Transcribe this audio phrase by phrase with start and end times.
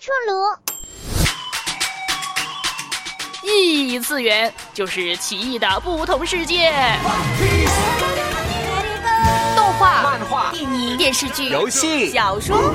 [0.00, 0.32] 出炉。
[3.42, 6.72] 异次元就是奇异的不同世界，
[9.54, 12.74] 动画、漫画、电影、电视剧、游戏、小说。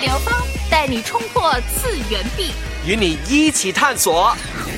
[0.00, 2.52] 刘芳带你冲破次元壁，
[2.86, 4.34] 与你一起探索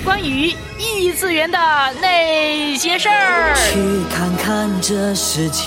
[0.06, 1.58] 关于异次元的
[2.00, 3.52] 那些事儿。
[3.56, 5.64] 去看看这世界。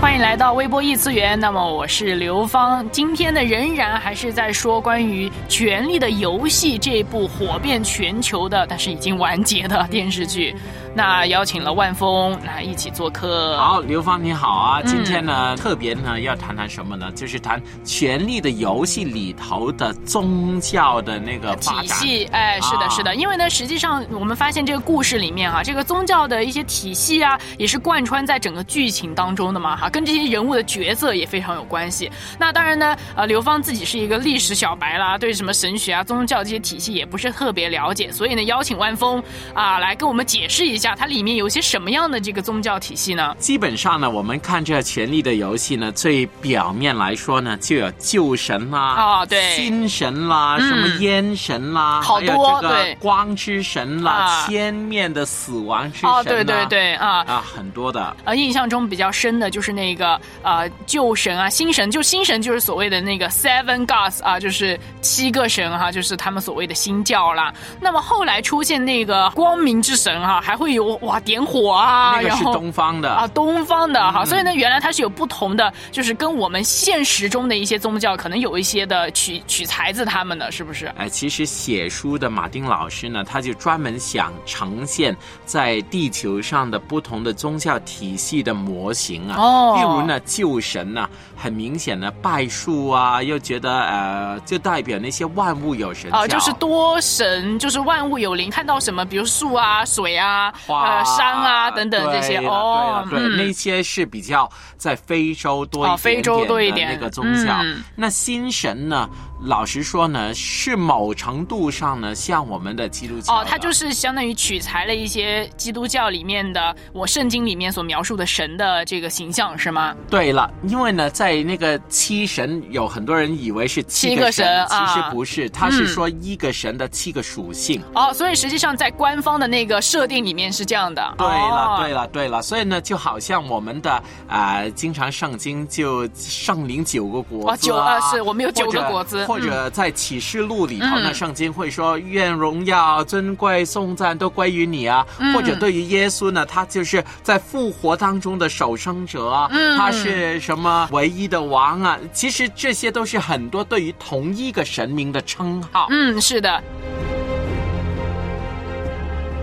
[0.00, 10.56] 欢迎来到微波异次元，那么我是刘芳，今天呢仍然还是在说关于《权力的游戏》这部火遍全球的，但是已经完结的电视剧。
[10.94, 13.56] 那邀请了万峰来一起做客。
[13.56, 14.82] 好，刘芳你好啊！
[14.82, 17.10] 今天呢，特别呢要谈谈什么呢？
[17.12, 22.24] 就是谈《权力的游戏》里头的宗教的那个体系。
[22.32, 23.14] 哎，是的，是的。
[23.14, 32.10] 因为呢，实际上我们发现这个故事里面哈，这个宗教的一些体系啊，也是贯穿在整个剧情当中的嘛哈，跟这些人物的角色也非常有关系。
[32.36, 39.22] 那当然呢，呃，刘芳自己是一个历史小白啦，对什么神学啊、宗教这些体系也不是特别了解，所以呢，邀请万峰
[39.54, 40.96] 啊来跟我们解释一下。
[40.96, 43.36] 它里面有些什么样的这个宗教体系呢？
[43.38, 58.16] 基本上呢，我们看这《权力的游戏》呢，最表面来说呢，就有旧神啦，啊对，新神啦，什么烟神啦，好多对，光之神啦，千面的死亡之神啊，对对对啊啊，很多的。
[58.24, 67.52] 呃，印象中比较深的就是那个呃旧神啊，新神，就新神就是所谓的那个 Seven Gods 啊，就是七个神哈，就是他们所谓的新教啦。
[67.80, 70.90] 那么后来出现那个光明之神哈，还会有。
[71.00, 72.20] 哇，点火啊！
[72.20, 80.86] 那个是东方的啊，东方的哈，所以呢，原来它是有不同的，就是跟我们现实中的一些宗教可能有一些的取取材自他们的，是不是？
[80.98, 89.36] 哎，其实写书的马丁老师呢，他就专门想呈现在地球上的不同的宗教体系的模型啊。
[89.38, 89.76] 哦。
[89.78, 101.02] 例如呢，旧神呢，很明显的拜树啊，又觉得呃，就代表那些万物有神啊，就是多神，就是万物有灵，看到什么，比如树啊、水啊、花。
[101.04, 107.56] 山啊，等等这些哦，对那些是比较在非洲多一点，非洲多一点那个宗教。
[107.96, 109.08] 那新神呢？
[109.42, 119.96] 老实说呢，是某程度上呢，像我们的基督教哦，它就是相当于取材了一些基督教里面的我圣经里面所描述的神的这个形象，是吗？
[120.10, 127.82] 对了，因为呢，在那个七神，有很多人以为是七个神，其实不是，他是说一个神的七个属性。
[127.94, 131.14] 哦，所以实际上在官方的那个设定里面是这样的。
[131.16, 139.26] 对了，对了，对了，所以呢，就好像我们的啊，经常圣经就圣灵九个果子啊，是我们有九个果子。
[139.30, 145.06] 或者在启示录里头呢，圣经会说愿荣耀、尊贵、颂赞都归于你啊。
[145.32, 151.96] 或者对于耶稣呢，他就是在复活当中的守生者啊，他是什么唯一的王啊？
[152.12, 155.86] 其实这些都是很多对于同一个神明的称号。
[155.90, 156.60] 嗯，是的。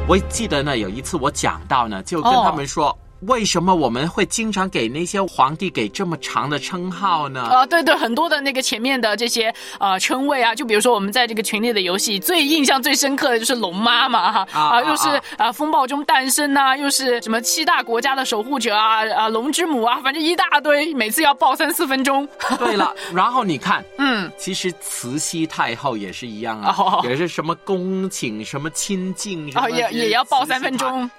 [0.06, 2.98] 我记得呢，有一次我讲到呢，就跟他们说。
[3.22, 7.42] 为什么我们会经常给那些皇帝给这么长的称号呢？
[7.42, 22.28] 啊，对对，很多的那个前面的这些呃称谓啊，就比如说我们在这个群里的游戏最印象最深刻的就是龙妈妈哈啊，又是啊风暴中诞生呐，又是什么七大国家的守护者啊啊龙之母啊，反正一大堆，每次要报三四分钟。
[22.60, 31.10] 对了，然后你看， 嗯，其实慈禧太后也是一样啊，也是什么恭请什么亲近，啊也也要报三分钟。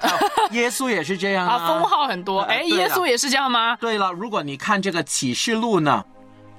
[0.52, 1.86] 耶稣也是这样啊。
[1.88, 3.76] 号很多，哎，耶稣也是这样吗？
[3.80, 6.04] 对了，如果你看这个启示录呢，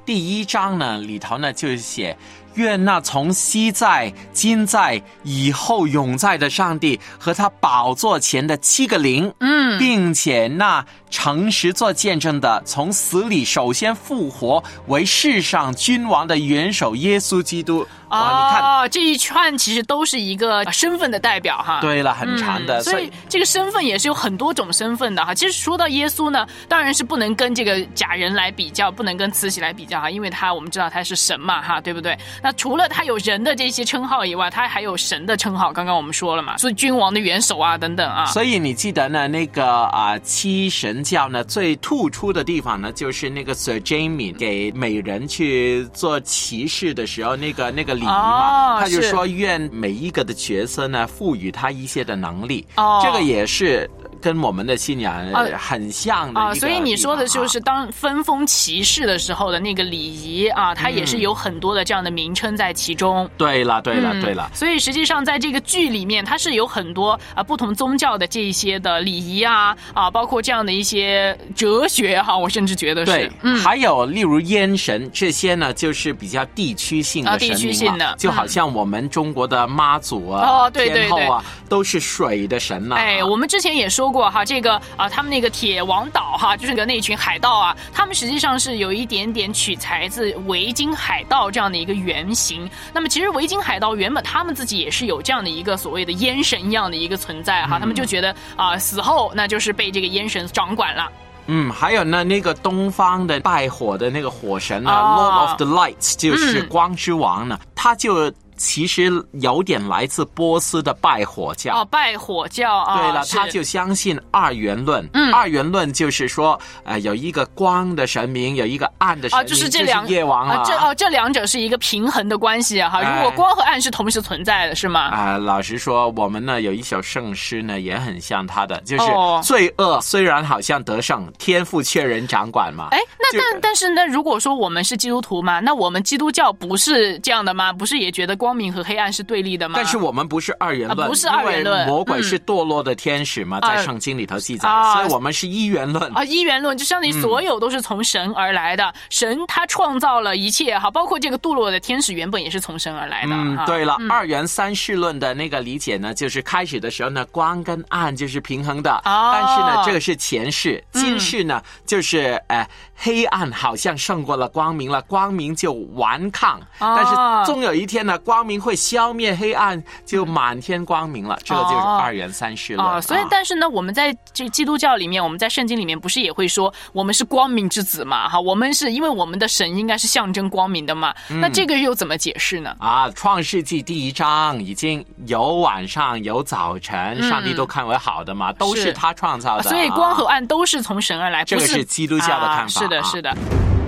[0.05, 2.17] 第一章呢里头呢就是写。
[2.55, 18.19] 愿那从昔在、今在、以后永在的上帝和他宝座前的七个灵，嗯，并且那诚实做见证的，从死里首先复活为世上君王的元首耶稣基督啊！
[18.19, 21.79] 你看，这一串其实都是一个身份的代表哈。
[21.81, 25.33] 对了，很长的，所以这个身份也是有很多种身份的哈。
[25.33, 32.17] 其实说到耶稣呢，当然是不能跟这个假人来比较，不能跟慈禧来比较哈，因为他我们知道他是神嘛哈，对不对？
[32.41, 35.73] 那除了他有人的这些称号以外，他还有神的称号。
[35.73, 38.25] 刚刚我们说了嘛，是君王的元首啊，等等啊。
[38.27, 52.65] 所以你记得呢，那个啊七神教呢，最突出的地方呢，就是那个 Sir Jamie 给美人去做骑士的时候，那个那个礼仪嘛，他就说愿每一个的角色呢，赋予他一些的能力。
[52.75, 53.89] 哦，这个也是。
[54.21, 63.29] 跟我们的信仰啊很像的啊，所以你说的就是当分封骑士的时候的那个礼仪啊，它也是有很多的这样的名称在其中。
[63.37, 64.49] 对了，对了，嗯对了。
[64.53, 73.57] 所以实际上在这个剧里面，它是有很多啊不同宗教的这一些的礼仪啊啊，包括这样的一些哲学哈，我甚至觉得是对，嗯。
[73.59, 92.69] 还有例如烟神这些呢，就是比较地区性的啊地区性的就好像我们中国的妈祖啊、哦对对天后啊，都是水的神呐、哎，我们之前也说过哈，这个啊，他们那个铁王岛哈，就是个那群海盗啊，他们实际上是有一点点取材自维京海盗这样的一个原型。
[92.93, 101.11] 那么其实维京海盗原本他们自己也是有这样的一个所谓的烟神一样的一个存在哈，他们就觉得啊，死后那就是被这个烟神掌管了。
[101.51, 109.09] 嗯，还有呢，那个东方的拜火的那个火神呢、哦 l o r d of the Lights，就是嗯光之王呢，他就其实
[109.41, 111.81] 有点来自波斯的拜火教。
[111.81, 115.07] 哦，拜火教啊，对了，他就相信二元论。
[115.13, 122.99] 嗯二元论就是说，呃，有一个光的神明，有一个暗的神啊，明，就是这两夜王啊，这哦这两者是一个平衡的关系啊哈。
[122.99, 124.99] 如果哎光和暗是同时存在的，是吗？
[125.09, 132.89] 啊、老实说，我们呢有一首圣诗呢，也很像他的，就是哦罪恶虽然好像得胜，天赋却人掌管嘛。
[132.91, 137.71] 哎，那但但是呢，如果说我们是基督徒嘛，那我们基督教不是这样的吗？
[137.71, 139.75] 不是也觉得光明和黑暗是对立的吗？
[139.77, 146.11] 但是我们不是二元论，啊不是二元论魔鬼嗯是堕落的天使嘛，啊在圣经里头记载，啊所以我们是一元论。
[146.15, 153.29] 啊，一元论就相当于所有都是从神而来的，神他创造了一切哈，包括这个堕落的天使原本也是从神而来的。
[153.33, 159.31] 嗯对了，二元三世论的那个理解呢，就是开始的时候呢，光跟暗就是平衡的，哦。
[159.33, 161.01] 但是呢，这个是前世，嗯。
[161.01, 166.95] 今世呢，就是呃，黑暗好像胜过了光明了，光明就顽抗，哦。
[166.97, 178.27] 但是终有一天呢，光明会消灭黑暗，就满天光明了，这个就是哦二元三世论啊，所以啊但是呢，我们在这基督教里面，我们在圣经里面不是也会说我们是光明之子嘛？
[178.29, 181.13] 哈，我们是因为我们的神应该是象征光明的嘛？
[181.29, 182.75] 嗯那这个又怎么解释呢？
[182.79, 189.63] 啊，《创世纪》第一章已经有晚上有早晨，上帝都看为好的嘛，都嗯是是他创造的。
[189.63, 193.78] 所以光和啊暗都是从神而来，这个是基督教的看法啊是的，啊是的。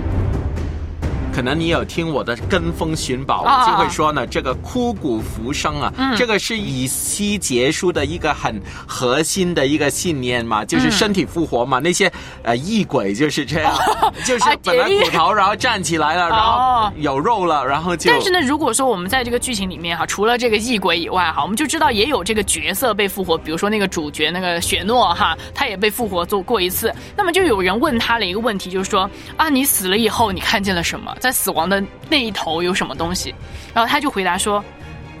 [1.32, 11.78] 可能你有听我的跟风寻宝，就会说呢，这个枯骨浮生啊，嗯这个是以西结束的一个很核心的一个信念嘛，嗯就是身体复活嘛。
[11.78, 12.10] 那些
[12.42, 13.74] 呃异鬼就是这样，
[14.24, 26.92] 就是本来骨头，然后站起来了，然后哦有肉了，然后就但是呢，如果说我们在这个剧情里面哈，除了这个异鬼以外哈，我们就知道也有这个角色被复活，比如说那个主角那个雪诺哈，他也被复活做过一次。
[27.16, 31.16] 那么就有人问他了一个问题，就是说啊，你死了以后你看见了什么？
[31.22, 33.32] 在死亡的那一头有什么东西？
[33.72, 34.62] 然后他就回答说。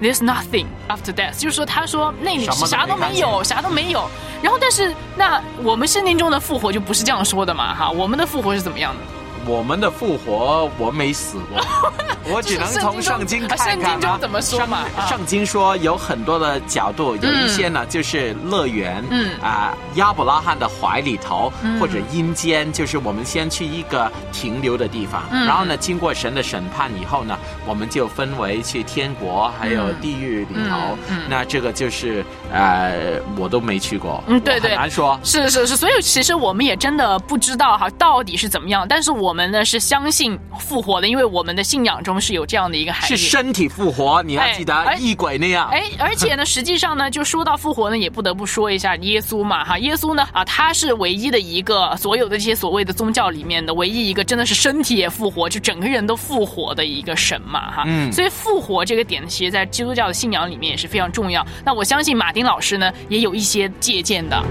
[0.00, 4.10] There's nothing after death，就是说，他说那里啥都没有，啥都没有。
[4.42, 9.00] 然后，但是那我们圣经中的复活就不是这样说的嘛，哈，我们的复活是怎么样的？
[9.46, 11.60] 我们的复活，我没死过，
[12.30, 13.70] 我只能从圣经看看、啊。
[13.72, 14.84] 圣经中怎么说嘛？
[15.08, 30.98] 圣圣经说有很多的角度，有一些呢、就是乐园，嗯啊、亚伯拉罕的怀里头，嗯或者阴间，就是我们先去一个停留的地方，嗯然后呢，经过神的审判以后呢，我们就分为去天国还有地狱里头。
[31.28, 35.18] 那这个就是呃，我都没去过，嗯对对很难说。
[35.22, 38.84] 是是是，所以其实我们也真的不知道哈，到底是怎么样。
[38.88, 43.16] 但是我们呢是相信复活的，因为我们的信仰中是有这样的一个含义。
[43.16, 45.68] 是身体复活，你要哎记得哎异鬼那样。
[45.70, 61.46] 哎，而且呢， 实际上呢，就说到复活呢，也不得不说一下耶稣嘛，哈，耶稣呢，啊，他是唯一的一个所有的这些所谓的宗教里面的唯一一个真的是身体也复活，就整个人都复活的一个神嘛，哈，嗯所以复活这个点，其实在基督教的信仰里面也是非常重要。
[61.64, 64.42] 那我相信马丁老师呢，也有一些借鉴的，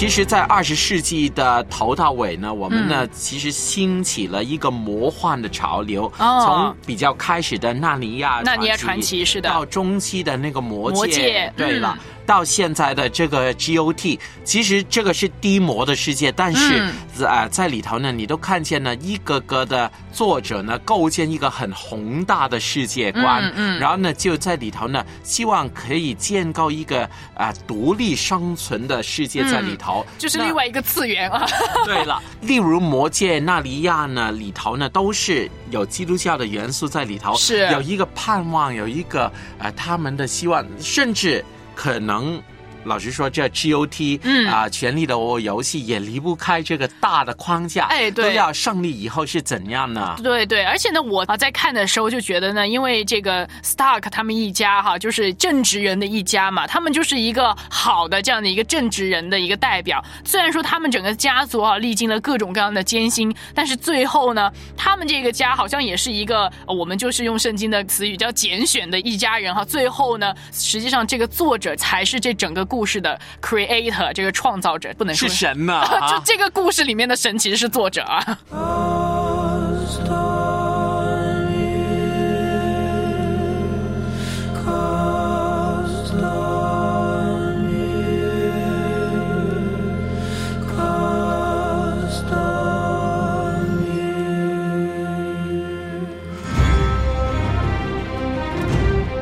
[0.00, 2.88] 其实，在二十世纪的头到尾呢，我们嗯。
[2.88, 6.42] 呢、其实兴起了一个魔幻的潮流，哦。
[6.42, 9.50] 从比较开始的纳尼亚纳尼亚传奇是的。
[9.50, 11.98] 到中期的那个魔界，魔戒对了。
[12.00, 12.04] 嗯。
[12.26, 16.80] 到现在的这个 GOT，其实这个是低魔的世界，但是
[17.18, 17.26] 嗯。
[17.26, 23.78] 啊、在里头呢，你都看见了一个个的作者呢，构建一个很宏大的世界观，嗯嗯。
[23.80, 27.02] 然后呢，就在里头呢，希望可以建构一个
[27.34, 31.46] 啊、独立生存的世界在里头，就是另外一个次元啊。
[31.84, 41.44] 对了， 例如魔戒、纳尼亚呢，里头呢都是有基督教的元素在里头，是有一个盼望，有一个呃他们的希望，甚至
[41.74, 42.40] 可能
[42.84, 50.16] 老实说，这 GOT 嗯啊，权力的游戏也离不开这个大的框架，哎对都要胜利以后是怎样呢？
[50.22, 60.02] 对对，而且呢，我啊在看的时候就觉得呢，因为这个 Stark 他们一家哈，就是正直人的一家嘛，他们就是一个好的这样的一个正直人的一个代表。
[60.24, 69.64] 虽然说他们整个家族啊历经了各种各样的艰辛，但是最后呢，他们这个家好像也是一个呃我们就是用圣经的词语叫拣选的一家人哈。
[69.64, 76.22] 最后呢，实际上这个作者才是这整个故事的 creator，这个创造者，不能说是神呐、 就啊！
[76.24, 78.38] 这个故事里面的神其实是作者啊。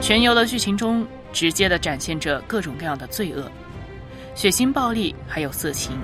[0.01, 3.51] 全游的剧情中，直接的展现着各种各样的罪恶、
[4.35, 5.99] 血腥、暴力，还有色情。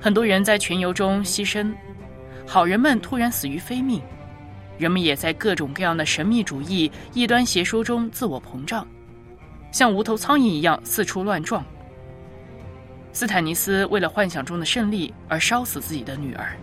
[0.00, 1.72] 很多人在群游中牺牲，
[2.46, 4.02] 好人们突然死于非命，
[4.76, 8.86] 人们也在各种各样的神秘主义、异端邪说中自我膨胀，
[9.72, 11.64] 像无头苍蝇一样四处乱撞。
[13.12, 16.56] 斯坦尼斯为了幻想中的胜利而烧死自己的女儿，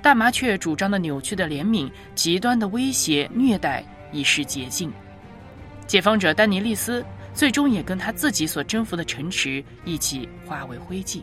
[0.00, 4.92] 大麻雀主张的扭曲的怜悯、极端的威胁、虐待已是捷径。
[5.90, 7.04] 解放者丹尼利斯
[7.34, 11.20] 最终也跟他自己所征服的城池一起化为灰烬。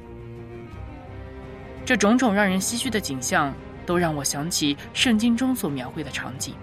[1.85, 3.53] 这种种让人唏嘘的景象，
[3.85, 6.53] 都让我想起圣经中所描绘的场景。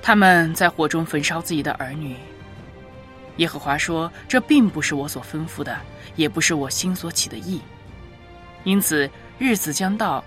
[0.00, 2.16] 他们在火中焚烧自己的儿女。
[3.36, 5.78] 耶和华说：“这并不是我所吩咐的，
[6.14, 7.60] 也不是我心所起的意。
[8.64, 9.06] 因此，
[9.38, 10.24] 日子将到，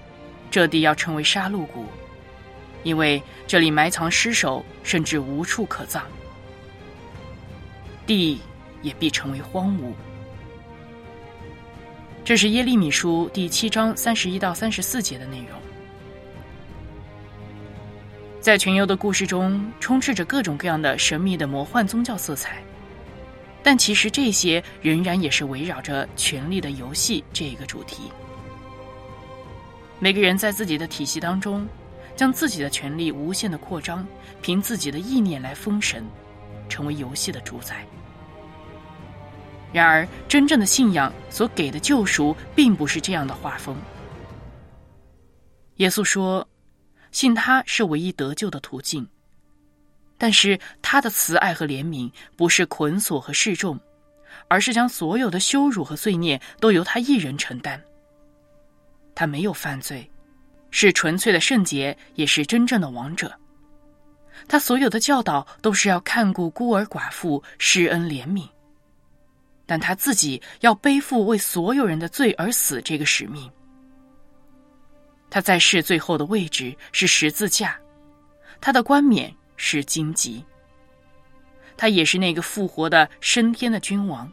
[0.51, 1.87] 这地要成为杀戮谷，
[2.83, 6.03] 因为这里埋藏尸首，甚至无处可葬。
[8.15, 8.39] 地
[8.81, 9.93] 也必成为荒芜。”
[12.25, 15.59] 这是耶利米书第七章三十一到三十四节的内容。
[18.39, 22.63] 在群游的故事中，充斥着各种各样的神秘的魔幻宗教色彩，
[23.61, 28.03] 但其实这些仍然也是围绕着权力的游戏这一个主题。
[29.99, 31.67] 每个人在自己的体系当中，
[32.15, 34.07] 将自己的权力无限的扩张，
[34.41, 36.05] 凭自己的意念来封神，
[36.69, 37.85] 成为游戏的主宰。
[39.71, 43.77] 然而，真正的信仰所给的救赎，并不是这样的画风。
[45.75, 46.47] 耶稣说
[47.11, 49.07] ：“信他是唯一得救的途径。”
[50.17, 53.79] 但是他的慈爱和怜悯不是捆锁和示众，
[54.49, 57.81] 而是将所有的羞辱和罪孽都由他一人承担。
[59.15, 60.09] 他没有犯罪，
[60.71, 63.31] 是纯粹的圣洁，也是真正的王者。
[64.47, 68.49] 他所有的教导都是要看顾孤儿寡妇，施恩怜悯。
[69.69, 73.47] 但他自己要背负为所有人的罪而死这个使命。
[75.29, 77.79] 他在世最后的位置是十字架，
[78.59, 80.43] 他的冠冕是荆棘。
[81.77, 84.27] 他也是那个复活的升天的君王，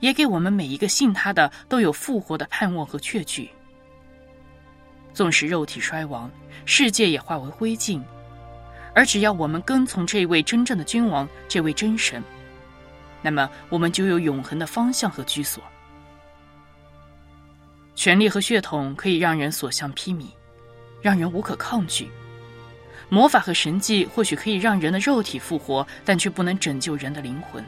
[0.00, 3.50] 也给我们每一个信他的都有复活的盼望和确据。
[5.14, 6.30] 纵使肉体衰亡，
[6.66, 8.02] 世界也化为灰烬，
[8.94, 12.22] 而只要我们跟从这位真正的君王，这位真神。
[13.22, 15.62] 那么，我们就有永恒的方向和居所。
[17.94, 20.26] 权力和血统可以让人所向披靡，
[21.00, 22.06] 让人无可抗拒；
[23.08, 27.64] 魔法和神迹或许可以让人的肉体复活，但却不能拯救人的灵魂。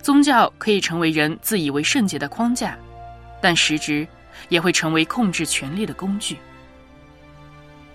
[0.00, 2.78] 宗教可以成为人自以为圣洁的框架，
[3.42, 4.08] 但实质
[4.48, 6.38] 也会成为控制权力的工具。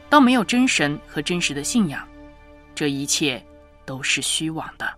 [0.08, 2.08] 当没有真神和真实的信仰，
[2.76, 3.44] 这一切
[3.86, 4.94] 都是虚妄的。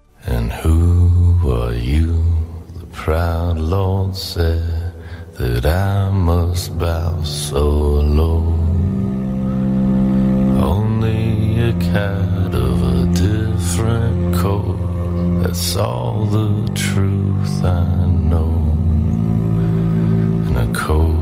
[1.77, 2.23] You?
[2.79, 4.93] The proud Lord said
[5.33, 7.67] that I must bow so
[8.19, 8.43] low.
[10.73, 14.79] Only a cat of a different coat.
[15.43, 18.53] That's all the truth I know.
[20.47, 21.16] And a coat